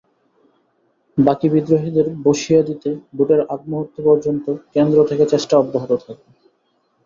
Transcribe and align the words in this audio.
বাকি 1.17 1.47
বিদ্রোহীদের 1.49 2.07
বসিয়ে 2.23 2.61
দিতে 2.63 2.89
ভোটের 3.15 3.41
আগমুহূর্ত 3.53 3.95
পর্যন্ত 4.05 4.45
কেন্দ্র 4.73 4.97
থেকে 5.09 5.23
চেষ্টা 5.33 5.53
অব্যাহত 5.57 5.91
থাকবে। 6.01 6.29